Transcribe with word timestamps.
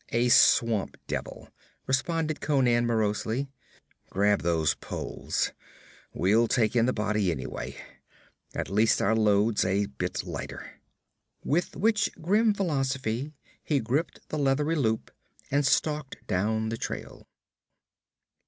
'A 0.11 0.29
swamp 0.29 0.97
devil,' 1.05 1.47
responded 1.85 2.41
Conan 2.41 2.87
morosely. 2.87 3.51
'Grab 4.09 4.41
those 4.41 4.73
poles. 4.73 5.51
We'll 6.11 6.47
take 6.47 6.75
in 6.75 6.87
the 6.87 6.91
body, 6.91 7.29
anyway. 7.29 7.77
At 8.55 8.71
least 8.71 8.99
our 8.99 9.15
load's 9.15 9.63
a 9.63 9.85
bit 9.85 10.23
lighter.' 10.23 10.79
With 11.43 11.75
which 11.75 12.09
grim 12.19 12.51
philosophy 12.55 13.33
he 13.63 13.79
gripped 13.79 14.27
the 14.29 14.39
leathery 14.39 14.73
loop 14.75 15.11
and 15.51 15.63
stalked 15.67 16.25
down 16.25 16.69
the 16.69 16.77
trail. 16.77 17.27